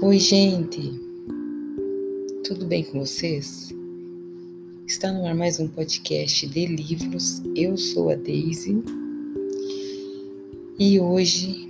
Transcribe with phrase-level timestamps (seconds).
[0.00, 0.92] Oi, gente!
[2.44, 3.74] Tudo bem com vocês?
[4.86, 7.42] Está no ar mais um podcast de livros.
[7.56, 8.80] Eu sou a Daisy
[10.78, 11.68] e hoje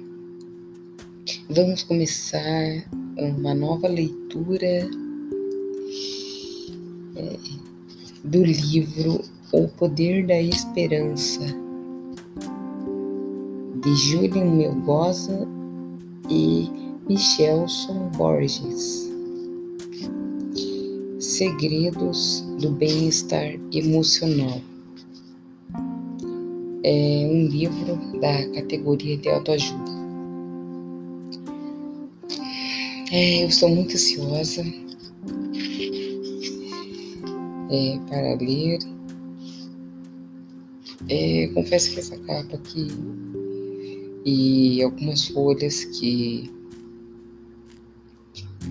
[1.49, 2.87] vamos começar
[3.17, 4.91] uma nova leitura
[7.17, 7.39] é,
[8.25, 11.47] do livro O Poder da Esperança
[13.83, 15.49] de Julian Melgoza
[16.29, 16.78] e
[17.09, 19.11] Michelson Borges.
[21.19, 24.61] Segredos do bem-estar emocional.
[26.85, 29.91] É um livro da categoria de autoajuda.
[33.11, 34.63] É, eu estou muito ansiosa
[37.71, 38.81] é, para ler.
[41.09, 42.89] É, confesso que essa capa aqui
[44.27, 46.58] e algumas folhas que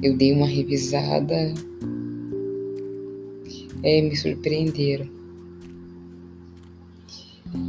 [0.01, 1.53] eu dei uma revisada,
[3.83, 5.07] é, me surpreenderam.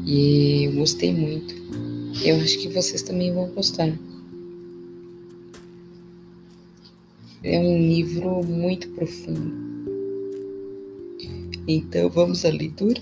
[0.04, 1.54] E eu gostei muito.
[2.24, 3.88] Eu acho que vocês também vão gostar.
[7.42, 9.68] É um livro muito profundo.
[11.66, 13.00] Então vamos à leitura.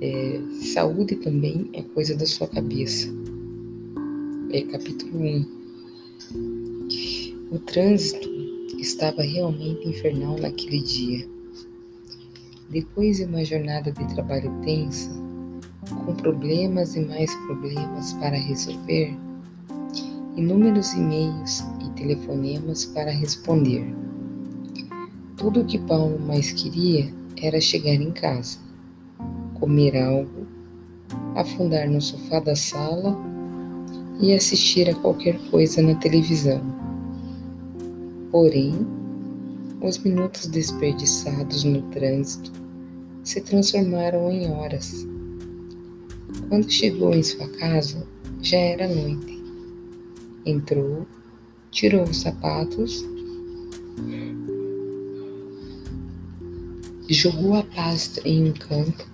[0.00, 0.40] É,
[0.72, 3.08] saúde também é coisa da sua cabeça.
[4.50, 5.53] É capítulo 1.
[6.32, 8.28] O trânsito
[8.78, 11.28] estava realmente infernal naquele dia.
[12.70, 15.10] Depois de uma jornada de trabalho tensa,
[16.04, 19.14] com problemas e mais problemas para resolver,
[20.36, 23.84] inúmeros e-mails e telefonemas para responder.
[25.36, 28.58] Tudo o que Paulo mais queria era chegar em casa,
[29.54, 30.46] comer algo,
[31.36, 33.33] afundar no sofá da sala
[34.20, 36.60] e assistir a qualquer coisa na televisão.
[38.30, 38.74] Porém,
[39.80, 42.52] os minutos desperdiçados no trânsito
[43.22, 45.06] se transformaram em horas.
[46.48, 48.06] Quando chegou em sua casa,
[48.42, 49.42] já era noite.
[50.46, 51.06] Entrou,
[51.70, 53.06] tirou os sapatos,
[57.08, 59.06] jogou a pasta em um canto,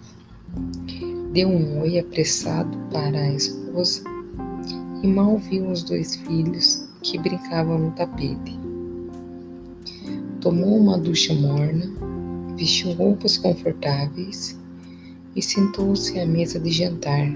[1.32, 4.02] deu um oi apressado para a esposa
[5.02, 8.58] e mal viu os dois filhos que brincavam no tapete.
[10.40, 11.86] Tomou uma ducha morna,
[12.56, 14.58] vestiu roupas confortáveis
[15.34, 17.26] e sentou-se à mesa de jantar.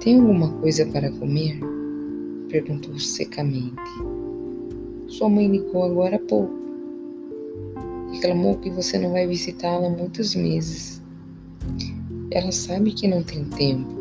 [0.00, 1.60] Tem alguma coisa para comer?
[2.48, 3.76] perguntou secamente.
[5.08, 6.58] Sua mãe ligou agora há pouco.
[8.12, 11.00] Reclamou que você não vai visitá-la há muitos meses.
[12.30, 13.99] Ela sabe que não tem tempo.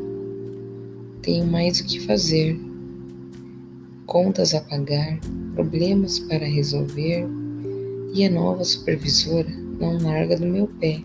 [1.22, 2.60] Tenho mais o que fazer
[4.06, 5.20] contas a pagar,
[5.54, 7.28] problemas para resolver
[8.14, 11.02] e a nova supervisora não larga do meu pé.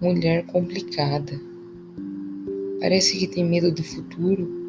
[0.00, 1.40] Mulher complicada.
[2.80, 4.60] Parece que tem medo do futuro,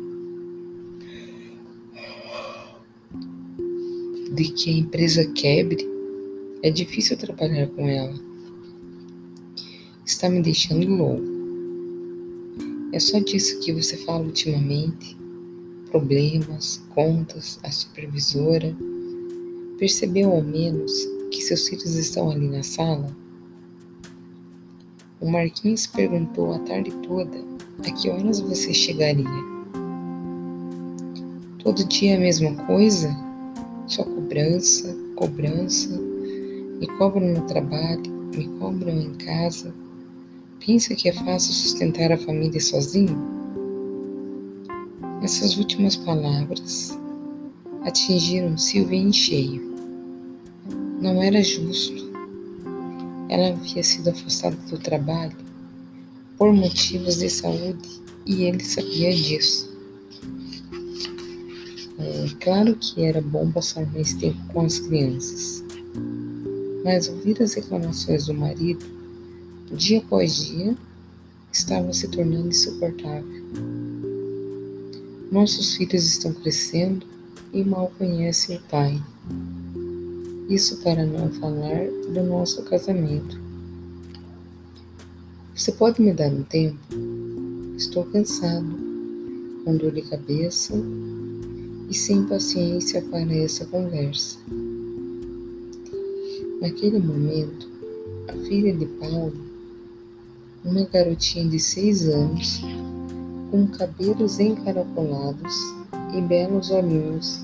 [4.33, 5.89] de que a empresa quebre.
[6.63, 8.13] É difícil trabalhar com ela.
[10.05, 11.30] Está me deixando louco.
[12.93, 15.17] É só disso que você fala ultimamente
[15.89, 18.75] problemas, contas, a supervisora.
[19.77, 20.91] Percebeu ao menos
[21.31, 23.15] que seus filhos estão ali na sala?
[25.19, 27.37] O Marquinhos perguntou a tarde toda
[27.87, 29.25] a que horas você chegaria.
[31.59, 33.15] Todo dia a mesma coisa?
[33.87, 35.89] Só cobrança, cobrança.
[36.79, 39.73] Me cobram no trabalho, me cobram em casa.
[40.65, 43.17] Pensa que é fácil sustentar a família sozinho?
[45.23, 46.95] Essas últimas palavras
[47.81, 49.75] atingiram Silvia em cheio.
[51.01, 52.11] Não era justo.
[53.27, 55.35] Ela havia sido afastada do trabalho
[56.37, 57.89] por motivos de saúde
[58.27, 59.67] e ele sabia disso.
[61.97, 65.63] É, claro que era bom passar mais tempo com as crianças,
[66.83, 69.00] mas ouvir as reclamações do marido,
[69.71, 70.75] dia após dia,
[71.51, 73.41] estava se tornando insuportável.
[75.31, 77.05] Nossos filhos estão crescendo
[77.53, 79.01] e mal conhecem o pai.
[80.49, 83.39] Isso para não falar do nosso casamento.
[85.55, 86.77] Você pode me dar um tempo?
[87.77, 88.77] Estou cansado,
[89.63, 90.73] com dor de cabeça
[91.89, 94.37] e sem paciência para essa conversa.
[96.61, 97.69] Naquele momento,
[98.27, 99.50] a filha de Paulo,
[100.63, 102.61] uma garotinha de seis anos,
[103.49, 105.55] com cabelos encaracolados
[106.13, 107.43] e belos olhinhos,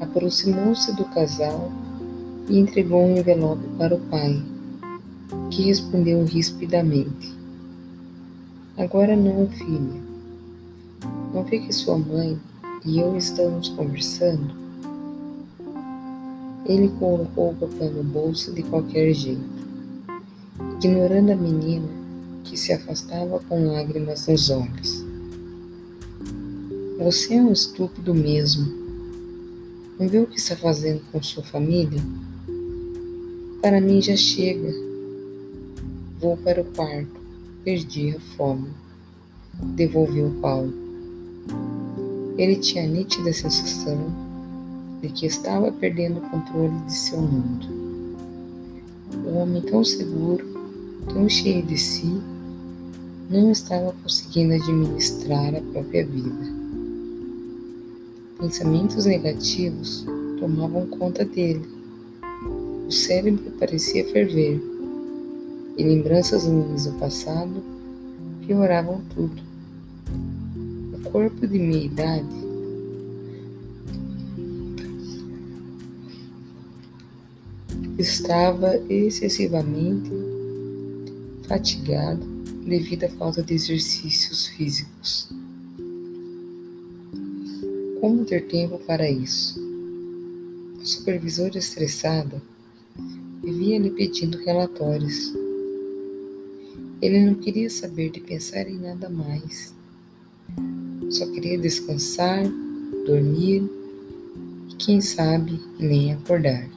[0.00, 1.72] aproximou-se do casal
[2.48, 4.42] e entregou um envelope para o pai,
[5.50, 7.34] que respondeu rispidamente:
[8.76, 10.06] Agora não, filha.
[11.32, 12.38] Não vê que sua mãe
[12.84, 14.54] e eu estamos conversando?
[16.66, 19.42] Ele colocou o papel no bolso de qualquer jeito,
[20.78, 22.05] ignorando a menina
[22.46, 25.04] que se afastava com lágrimas nos olhos.
[26.98, 28.64] Você é um estúpido mesmo.
[29.98, 32.00] Não vê o que está fazendo com sua família?
[33.60, 34.72] Para mim já chega.
[36.20, 37.20] Vou para o quarto.
[37.64, 38.70] Perdi a fome.
[39.74, 40.72] Devolveu Paulo.
[42.38, 43.98] Ele tinha a nítida sensação
[45.02, 47.66] de que estava perdendo o controle de seu mundo.
[49.26, 50.44] O homem tão seguro,
[51.08, 52.20] tão cheio de si,
[53.28, 56.54] não estava conseguindo administrar a própria vida.
[58.38, 60.06] Pensamentos negativos
[60.38, 61.66] tomavam conta dele.
[62.86, 64.62] O cérebro parecia ferver
[65.76, 67.62] e lembranças ruins do passado
[68.46, 69.42] pioravam tudo.
[70.94, 72.46] O corpo de meia idade
[77.98, 80.12] estava excessivamente
[81.48, 82.35] fatigado
[82.66, 85.28] devido à falta de exercícios físicos.
[88.00, 89.58] Como ter tempo para isso?
[90.80, 92.42] A supervisora estressada
[93.42, 95.32] vivia lhe pedindo relatórios.
[97.00, 99.72] Ele não queria saber de pensar em nada mais.
[101.10, 102.44] Só queria descansar,
[103.06, 103.62] dormir
[104.70, 106.68] e, quem sabe, nem acordar.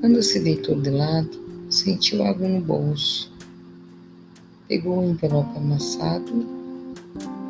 [0.00, 1.37] Quando se deitou de lado,
[1.70, 3.32] sentiu algo no bolso.
[4.66, 6.58] Pegou o envelope amassado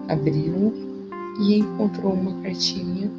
[0.09, 0.73] abriu
[1.39, 3.11] e encontrou uma cartinha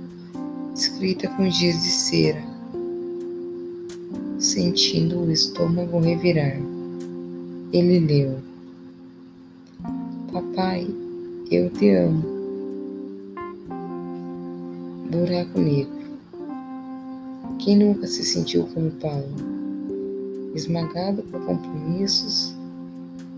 [0.76, 2.44] escrita com giz de cera,
[4.40, 6.58] sentindo o estômago revirar.
[7.72, 8.40] Ele leu:
[10.34, 10.88] Papai,
[11.52, 12.40] eu te amo.
[15.12, 16.00] Buraco negro.
[17.60, 19.59] Quem nunca se sentiu como Paulo,
[20.56, 22.54] esmagado por compromissos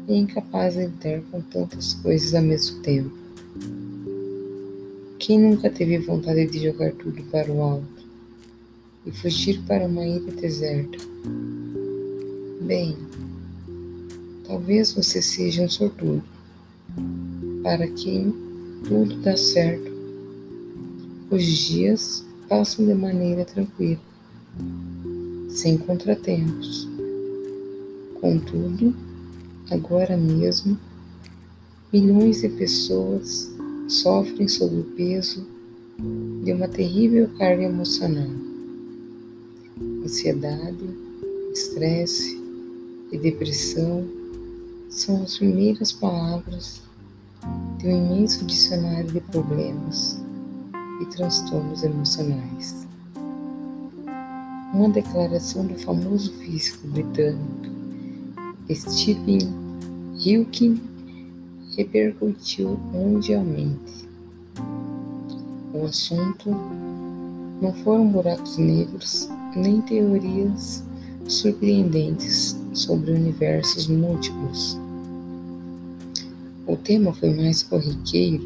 [0.07, 3.11] e incapaz de lidar com tantas coisas ao mesmo tempo?
[5.19, 7.85] Quem nunca teve vontade de jogar tudo para o alto
[9.05, 10.97] e fugir para uma ilha deserta?
[12.61, 12.97] Bem,
[14.47, 16.23] talvez você seja um sortudo,
[17.63, 18.33] para quem
[18.87, 19.91] tudo dá certo.
[21.29, 24.01] Os dias passam de maneira tranquila,
[25.49, 26.90] sem contratempos.
[28.21, 28.95] Contudo,
[29.71, 30.77] agora mesmo,
[31.91, 33.51] milhões de pessoas
[33.87, 35.43] sofrem sob o peso
[36.43, 38.29] de uma terrível carga emocional.
[40.03, 40.87] Ansiedade,
[41.51, 42.39] estresse
[43.11, 44.07] e depressão
[44.87, 46.79] são as primeiras palavras
[47.79, 50.21] de um imenso dicionário de problemas
[51.01, 52.85] e transtornos emocionais.
[54.75, 57.80] Uma declaração do famoso físico britânico
[58.69, 59.39] Stephen
[60.15, 60.79] Hawking
[61.75, 64.07] repercutiu mundialmente.
[65.73, 66.49] O assunto
[67.61, 70.83] não foram buracos negros nem teorias
[71.27, 74.77] surpreendentes sobre universos múltiplos.
[76.67, 78.43] O tema foi mais corriqueiro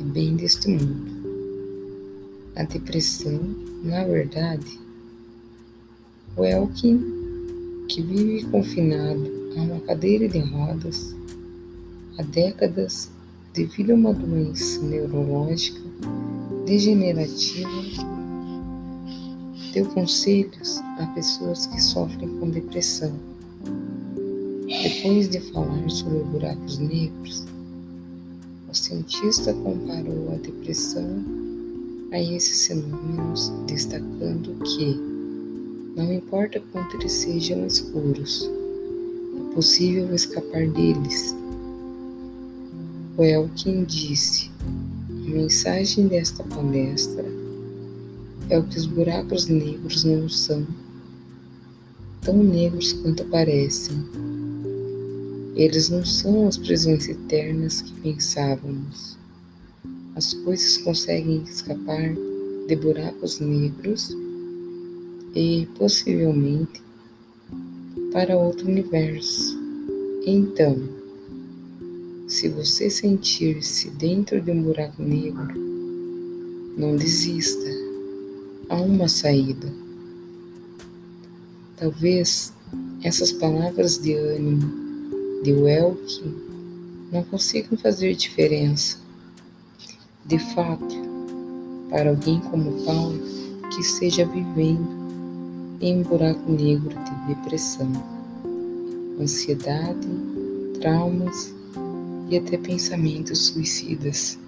[0.00, 1.20] e bem deste mundo.
[2.56, 3.40] A depressão,
[3.84, 4.80] na verdade,
[6.36, 7.04] o Elkin,
[7.88, 11.14] que vive confinado a uma cadeira de rodas,
[12.18, 13.10] há décadas
[13.52, 15.80] devido a uma doença neurológica
[16.66, 17.68] degenerativa,
[19.72, 23.12] deu conselhos a pessoas que sofrem com depressão.
[24.66, 27.44] Depois de falar sobre buracos negros,
[28.70, 31.24] o cientista comparou a depressão
[32.12, 34.96] a esses fenômenos, destacando que,
[35.96, 38.48] não importa quanto eles sejam escuros,
[39.60, 41.36] é possível escapar deles
[43.14, 44.50] foi quem disse:
[45.10, 47.26] A mensagem desta palestra
[48.48, 50.66] é o que os buracos negros não são
[52.22, 54.02] tão negros quanto parecem.
[55.54, 59.18] Eles não são as prisões eternas que pensávamos.
[60.16, 62.14] As coisas conseguem escapar
[62.66, 64.16] de buracos negros
[65.34, 66.80] e, possivelmente,
[68.12, 69.58] para outro universo.
[70.26, 70.76] Então,
[72.30, 75.52] Se você sentir-se dentro de um buraco negro,
[76.76, 77.68] não desista.
[78.68, 79.66] Há uma saída.
[81.76, 82.52] Talvez
[83.02, 86.22] essas palavras de ânimo de Welk
[87.10, 88.98] não consigam fazer diferença.
[90.24, 90.94] De fato,
[91.90, 93.18] para alguém como Paulo,
[93.74, 94.99] que esteja vivendo
[95.80, 97.90] em um buraco negro de depressão,
[99.18, 100.06] ansiedade,
[100.78, 101.54] traumas
[102.28, 104.38] e até pensamentos suicidas.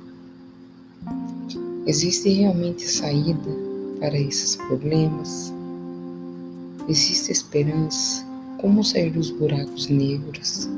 [1.87, 3.51] Existe realmente saída
[3.99, 5.53] para esses problemas?
[6.87, 8.27] Existe esperança?
[8.61, 10.69] Como sair dos buracos negros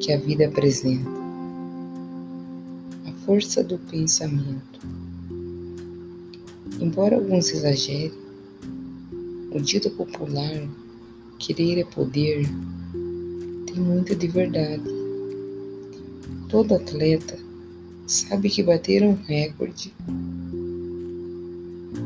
[0.00, 1.10] que a vida apresenta?
[3.06, 4.80] A força do pensamento.
[6.80, 8.12] Embora alguns exagerem,
[9.54, 10.68] o dito popular,
[11.38, 12.46] querer é poder,
[13.66, 14.82] tem muita de verdade.
[16.48, 17.38] Todo atleta
[18.06, 19.92] sabe que bater um recorde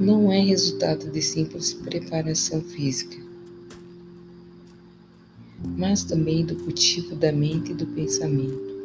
[0.00, 3.16] não é resultado de simples preparação física,
[5.76, 8.76] mas também do cultivo da mente e do pensamento.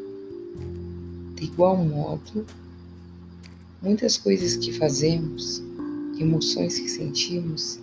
[1.35, 2.45] De igual modo,
[3.81, 5.61] muitas coisas que fazemos,
[6.19, 7.79] emoções que sentimos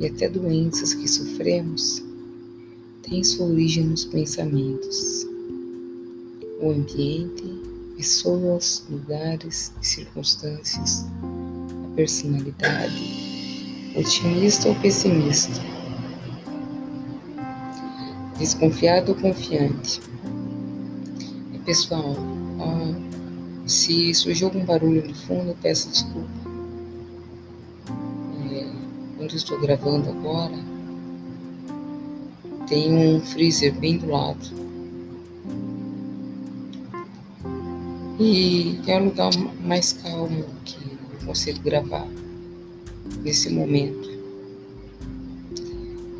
[0.00, 2.02] e até doenças que sofremos
[3.02, 5.26] têm sua origem nos pensamentos.
[6.60, 7.44] O ambiente,
[7.96, 11.04] pessoas, lugares e circunstâncias,
[11.84, 15.60] a personalidade, otimista ou pessimista,
[18.38, 20.00] desconfiado ou confiante.
[21.52, 22.16] E pessoal,
[22.58, 26.41] ó, se surgiu algum barulho no fundo, peço desculpa.
[29.32, 30.58] Onde estou gravando agora,
[32.68, 34.46] tem um freezer bem do lado.
[38.20, 39.30] E é um lugar
[39.64, 42.06] mais calmo que eu consigo gravar
[43.22, 44.06] nesse momento.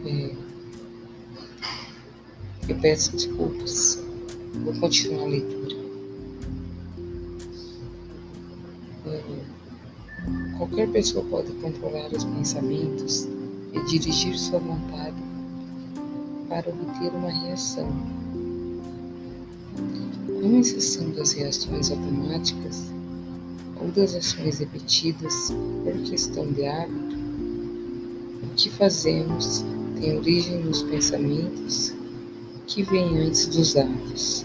[0.07, 0.35] É,
[2.67, 4.03] eu peço desculpas.
[4.65, 5.62] Vou continuar a leitura.
[10.83, 13.29] Qualquer pessoa pode controlar os pensamentos
[13.73, 15.17] e dirigir sua vontade
[16.49, 17.89] para obter uma reação
[20.27, 22.91] com exceção das reações automáticas
[23.81, 25.53] ou das ações repetidas
[25.85, 27.17] por questão de hábito,
[28.43, 29.65] o que fazemos
[30.01, 31.95] tem origem nos pensamentos
[32.67, 34.45] que vêm antes dos atos.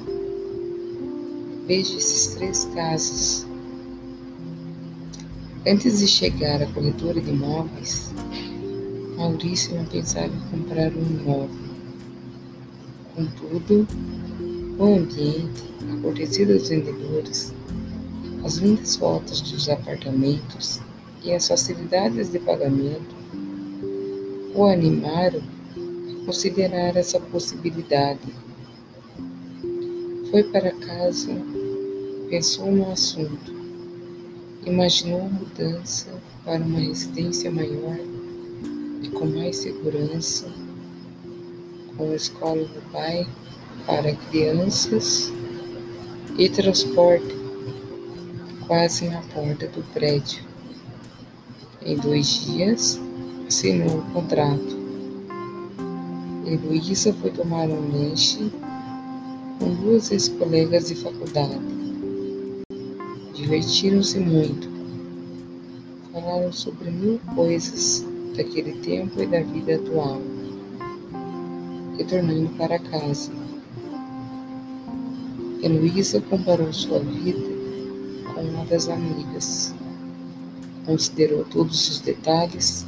[1.66, 3.47] Veja esses três casos.
[5.66, 8.14] Antes de chegar à corretora de imóveis,
[9.18, 11.68] Maurício não pensava em comprar um imóvel.
[13.16, 13.88] Contudo,
[14.78, 17.54] o ambiente, a cortesia dos vendedores,
[18.44, 20.80] as lindas fotos dos apartamentos
[21.24, 23.16] e as facilidades de pagamento
[24.54, 28.20] o animaram a considerar essa possibilidade.
[30.32, 31.32] Foi para casa,
[32.30, 33.57] pensou no assunto,
[34.68, 36.08] imaginou a mudança
[36.44, 37.98] para uma residência maior
[39.02, 40.52] e com mais segurança,
[41.96, 43.30] com a escola do bairro
[43.86, 45.32] para crianças
[46.38, 47.36] e transporte
[48.68, 50.44] quase na porta do prédio.
[51.82, 53.00] Em dois dias,
[53.48, 54.78] assinou o contrato.
[56.46, 58.52] E Luísa foi tomar um lanche
[59.60, 61.77] com duas ex-colegas de faculdade.
[63.48, 64.68] Divertiram-se muito.
[66.12, 70.22] Falaram sobre mil coisas daquele tempo e da vida atual.
[71.98, 73.32] Retornando para casa.
[75.64, 77.40] Heloísa comparou sua vida
[78.34, 79.74] com uma das amigas.
[80.86, 82.86] Considerou todos os detalhes,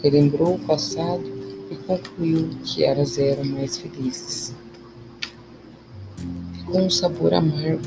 [0.00, 1.24] relembrou o passado
[1.68, 4.54] e concluiu que elas eram mais felizes.
[6.54, 7.82] Ficou um sabor amargo.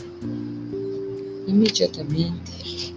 [1.47, 2.93] Imediatamente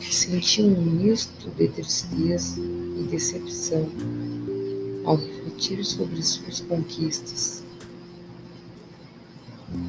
[0.00, 3.88] sentiu um misto de tristeza e decepção
[5.04, 7.62] ao refletir sobre suas conquistas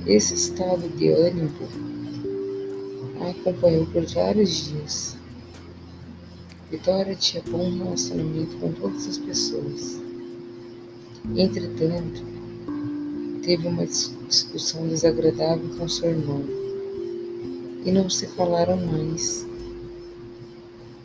[0.06, 1.50] esse estado de ânimo
[3.20, 5.18] a acompanhou por vários dias.
[6.70, 10.02] Vitória tinha bom relacionamento com todas as pessoas.
[11.36, 12.24] Entretanto,
[13.44, 16.44] teve uma discussão desagradável com seu irmão
[17.84, 19.46] e não se falaram mais.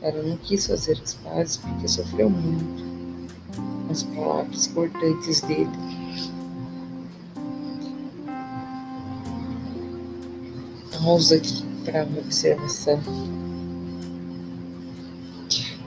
[0.00, 2.84] Ela não quis fazer as pazes porque sofreu muito
[3.86, 5.70] com as palavras cortantes dele
[11.06, 13.00] pausa aqui para uma observação.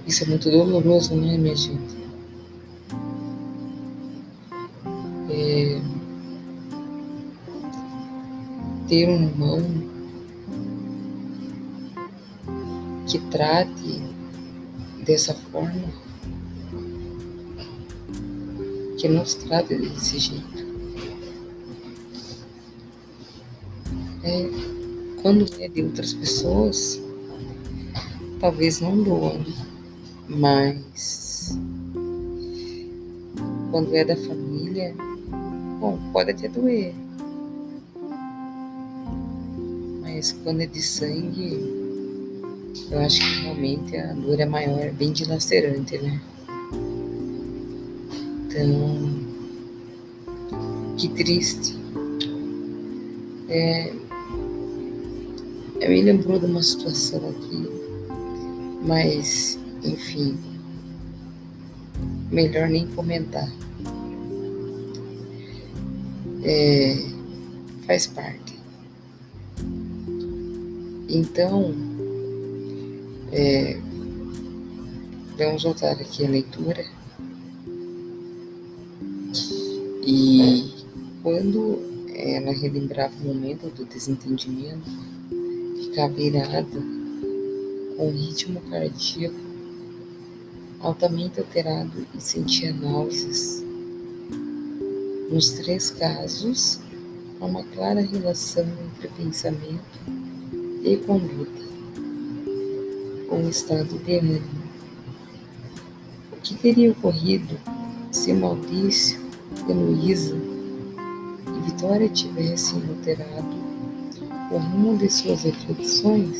[0.08, 2.00] Isso é muito doloroso, né, minha gente?
[5.30, 5.82] É...
[8.88, 9.89] Ter um irmão
[13.10, 14.04] que trate
[15.04, 15.92] dessa forma,
[19.00, 20.70] que nos trate desse jeito.
[24.24, 24.50] É,
[25.24, 27.02] quando é de outras pessoas,
[28.40, 29.44] talvez não doam,
[30.28, 31.58] mas
[33.72, 34.94] quando é da família,
[35.80, 36.94] bom, pode até doer.
[40.02, 41.79] Mas quando é de sangue,
[42.92, 46.20] eu acho que realmente a dor é maior, bem dilacerante, né?
[48.46, 49.00] Então,
[50.98, 51.78] que triste.
[53.48, 53.94] É,
[55.80, 57.70] eu me lembrou de uma situação aqui,
[58.86, 60.38] mas, enfim,
[62.32, 63.50] melhor nem comentar.
[66.44, 66.96] É,
[67.86, 68.60] faz parte.
[71.08, 71.89] Então,
[73.32, 73.78] é,
[75.38, 76.86] vamos voltar aqui a leitura.
[80.06, 80.72] E
[81.22, 81.80] quando
[82.14, 84.90] ela relembrava o momento do desentendimento,
[85.84, 86.82] ficava irada,
[87.98, 89.50] com ritmo cardíaco
[90.80, 93.64] altamente alterado e sentia náuseas.
[95.30, 96.80] Nos três casos,
[97.40, 100.00] há uma clara relação entre pensamento
[100.84, 101.69] e conduta,
[103.40, 104.70] ou estado de ânimo.
[106.32, 107.58] O que teria ocorrido
[108.12, 109.20] se Maurício,
[109.68, 113.70] Heloísa e Vitória tivessem alterado
[114.52, 116.38] o rumo de suas reflexões,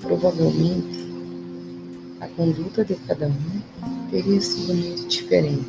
[0.00, 1.02] provavelmente
[2.20, 5.68] a conduta de cada um teria sido muito diferente.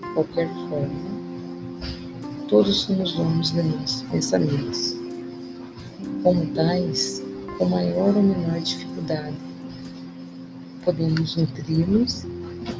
[0.00, 1.10] De qualquer forma,
[2.48, 4.99] todos somos donos de nossos pensamentos.
[6.22, 7.22] Como tais,
[7.58, 9.36] com maior ou menor dificuldade,
[10.84, 12.26] podemos nutri-los,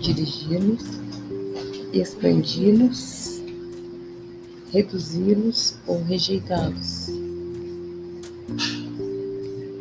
[0.01, 0.85] dirigi-los,
[1.93, 3.31] expandi-los
[4.73, 7.11] reduzi-los ou rejeitá-los.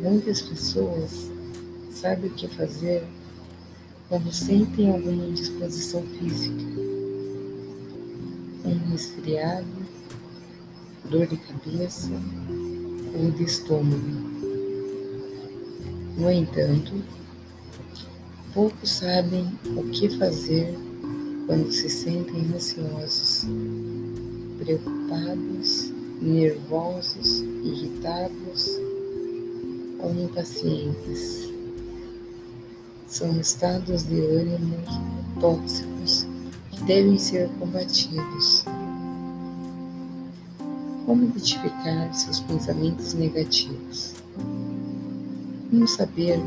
[0.00, 1.30] Muitas pessoas
[1.92, 3.04] sabem o que fazer
[4.08, 6.64] quando sentem alguma indisposição física,
[8.64, 9.66] um resfriado,
[11.08, 12.10] dor de cabeça
[13.22, 14.30] ou de estômago.
[16.16, 16.92] No entanto,
[18.54, 20.74] poucos sabem o que fazer
[21.46, 23.46] quando se sentem ansiosos
[24.58, 28.78] preocupados, nervosos, irritados
[29.98, 31.50] ou impacientes.
[33.06, 34.76] São estados de ânimo
[35.40, 36.26] tóxicos
[36.70, 38.64] que devem ser combatidos.
[41.10, 44.14] Como identificar seus pensamentos negativos?
[45.68, 46.38] Como saber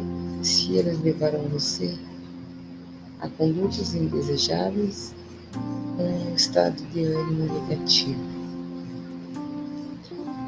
[0.42, 1.94] se eles levarão você
[3.20, 5.14] a condutas indesejáveis
[6.00, 8.22] um estado de ânimo negativo.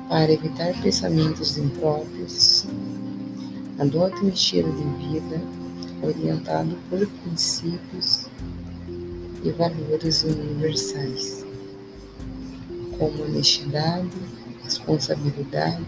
[0.08, 2.66] Para evitar pensamentos impróprios,
[3.80, 5.42] adote um estilo de vida
[6.02, 8.28] orientado por princípios
[9.44, 11.46] e valores universais,
[12.98, 14.10] como honestidade,
[14.64, 15.86] responsabilidade,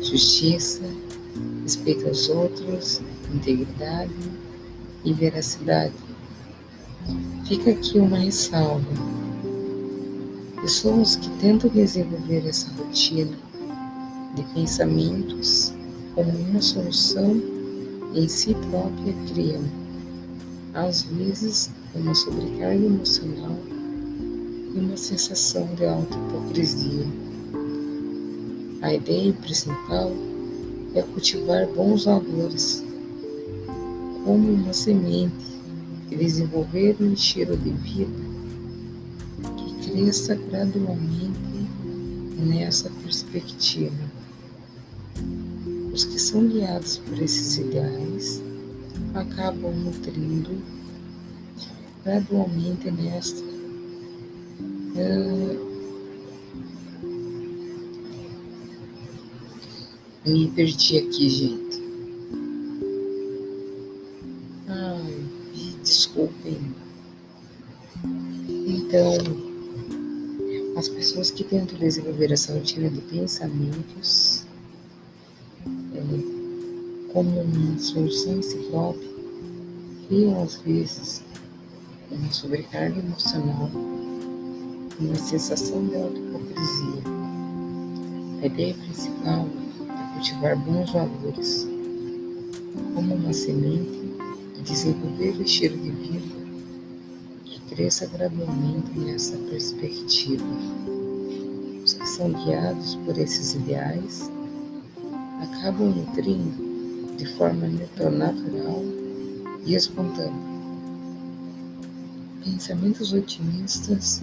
[0.00, 0.82] justiça,
[1.62, 3.00] respeito aos outros,
[3.32, 4.12] integridade
[5.04, 5.94] e veracidade
[7.46, 8.84] Fica aqui uma ressalva.
[10.60, 13.34] Pessoas que tentam desenvolver essa rotina
[14.34, 15.72] de pensamentos
[16.14, 17.40] como uma solução
[18.14, 19.62] em si própria criam,
[20.74, 23.56] às vezes, uma sobrecarga emocional
[24.74, 27.06] e uma sensação de auto-hipocrisia.
[28.82, 30.12] A ideia principal
[30.94, 32.84] é cultivar bons valores,
[34.24, 35.46] como uma semente
[36.10, 38.28] e desenvolver um estilo de vida
[39.56, 41.38] que cresça gradualmente
[42.38, 44.18] nessa perspectiva.
[45.92, 48.42] Os que são guiados por esses ideais
[49.14, 50.62] acabam nutrindo
[52.04, 53.47] gradualmente nesta
[54.98, 55.68] uh,
[60.26, 61.68] me perdi aqui, gente.
[65.88, 66.74] desculpem.
[68.66, 69.48] Então,
[70.76, 74.46] As pessoas que tentam desenvolver essa rotina de pensamentos
[75.92, 78.70] é, como uma solução em si
[80.06, 81.24] criam às vezes
[82.12, 83.68] uma sobrecarga emocional,
[85.00, 87.02] uma sensação de auto-hipocrisia.
[88.42, 89.46] A ideia principal
[89.88, 91.68] é cultivar bons valores,
[92.94, 93.98] como uma semente,
[94.58, 96.38] e desenvolver o estilo de vida
[97.44, 100.44] que cresça gradualmente nessa perspectiva.
[101.84, 104.30] Os que são guiados por esses ideais
[105.40, 108.82] acabam nutrindo de forma natural
[109.64, 110.58] e espontânea
[112.44, 114.22] pensamentos otimistas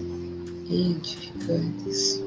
[0.70, 2.22] edificantes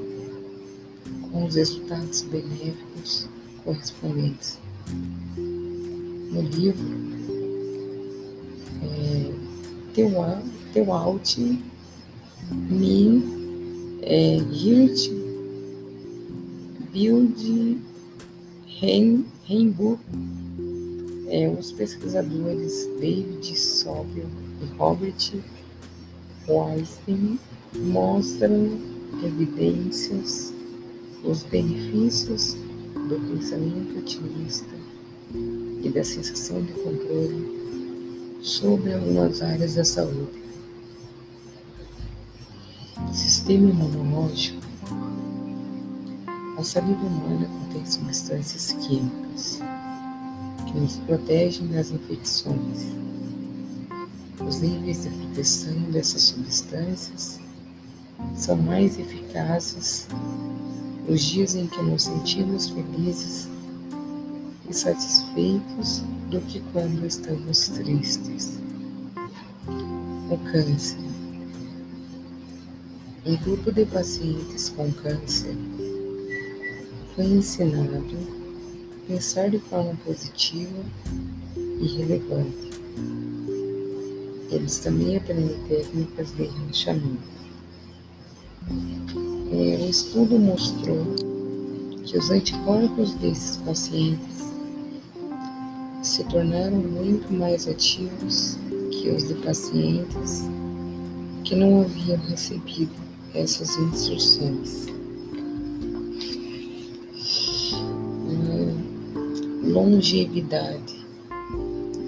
[1.30, 3.28] com os resultados benéficos
[3.64, 4.58] correspondentes.
[5.36, 6.86] No livro,
[8.82, 9.32] é,
[9.94, 10.10] teu,
[10.72, 11.38] teu alt
[12.50, 13.22] me
[14.02, 15.10] é, Hirt
[16.92, 17.78] Build
[19.48, 19.98] Rainbow
[21.28, 24.26] é, os pesquisadores David Sobel
[24.62, 25.32] e Robert
[26.48, 27.38] Weinstein
[27.76, 28.78] mostram
[29.22, 30.52] evidências
[31.24, 32.56] os benefícios
[33.08, 34.74] do pensamento otimista
[35.82, 40.40] e da sensação de controle sobre algumas áreas da saúde.
[43.12, 44.60] Sistema imunológico.
[46.56, 49.60] A saliva humana contém substâncias químicas
[50.66, 52.86] que nos protegem das infecções.
[54.46, 57.39] Os níveis de proteção dessas substâncias
[58.34, 60.08] são mais eficazes
[61.08, 63.48] os dias em que nos sentimos felizes
[64.68, 68.58] e satisfeitos do que quando estamos tristes.
[70.30, 70.98] O câncer.
[73.26, 75.56] Um grupo de pacientes com câncer
[77.16, 80.84] foi ensinado a pensar de forma positiva
[81.56, 82.70] e relevante.
[84.50, 87.39] Eles também aprendem técnicas de relaxamento.
[89.52, 91.04] É, um estudo mostrou
[92.04, 94.50] que os anticorpos desses pacientes
[96.02, 98.58] se tornaram muito mais ativos
[98.90, 100.44] que os de pacientes
[101.44, 102.92] que não haviam recebido
[103.34, 104.86] essas instruções.
[109.62, 111.06] Longevidade.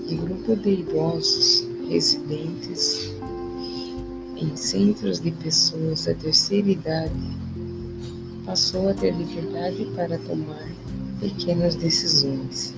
[0.08, 3.12] Um grupo de idosos residentes
[4.42, 7.12] em centros de pessoas da terceira idade,
[8.44, 10.68] passou a ter liberdade para tomar
[11.20, 12.74] pequenas decisões.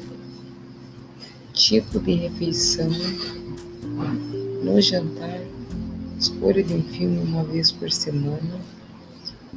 [1.55, 2.91] Tipo de refeição,
[4.63, 5.41] no jantar,
[6.19, 8.61] escolha de um filme uma vez por semana,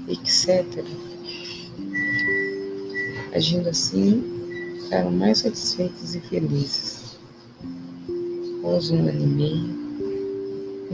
[0.07, 0.65] etc.
[3.35, 4.23] Agindo assim,
[4.83, 7.17] ficaram mais satisfeitos e felizes.
[8.59, 9.86] Após um ano e meio,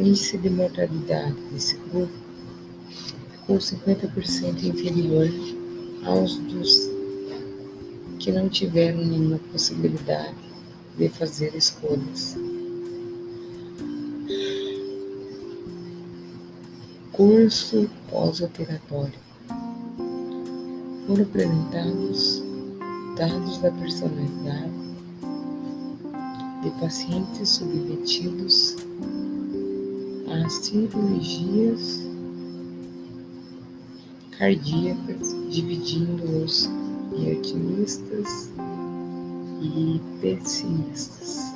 [0.04, 2.12] índice de mortalidade desse grupo
[3.32, 5.30] ficou 50% inferior
[6.06, 6.90] aos dos
[8.20, 10.36] que não tiveram nenhuma possibilidade
[10.98, 12.38] de fazer escolhas.
[17.12, 19.20] Curso pós-operatório.
[21.08, 22.44] Foram apresentados
[23.18, 24.72] dados da personalidade
[26.64, 28.78] de pacientes submetidos
[30.46, 32.06] as cirurgias
[34.38, 36.70] cardíacas, dividindo-os
[37.16, 38.52] em otimistas
[39.62, 41.54] e pessimistas.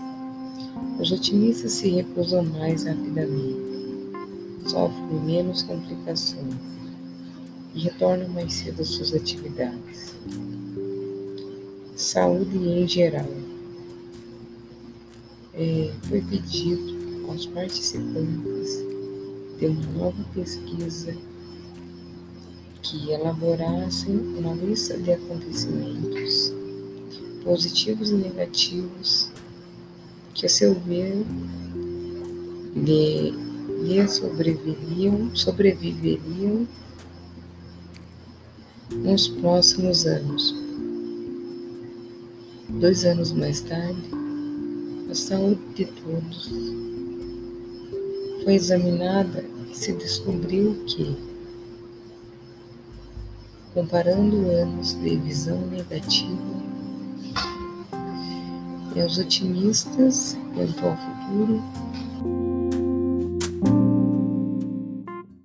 [0.99, 3.59] Os otimistas se recusam mais rapidamente,
[4.67, 6.55] sofrem menos complicações
[7.75, 10.15] e retornam mais cedo às suas atividades.
[11.95, 13.27] Saúde em geral.
[15.53, 18.56] É, foi pedido aos participantes
[19.59, 21.15] de uma nova pesquisa
[22.81, 26.53] que elaborassem uma lista de acontecimentos
[27.43, 29.31] positivos e negativos
[30.33, 31.25] que, a seu ver,
[32.75, 33.31] lhe,
[33.83, 36.67] lhe sobreviveriam, sobreviveriam
[38.91, 40.55] nos próximos anos.
[42.69, 44.03] Dois anos mais tarde,
[45.09, 46.86] a saúde de todos
[48.47, 51.17] foi examinada e se descobriu que,
[53.73, 56.31] comparando anos de visão negativa,
[58.95, 61.61] e os otimistas quanto ao futuro